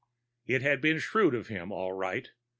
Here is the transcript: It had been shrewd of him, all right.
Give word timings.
It 0.47 0.63
had 0.63 0.81
been 0.81 0.97
shrewd 0.97 1.35
of 1.35 1.47
him, 1.49 1.71
all 1.71 1.91
right. 1.91 2.31